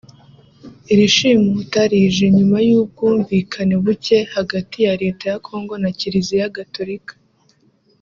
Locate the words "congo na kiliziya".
5.47-6.55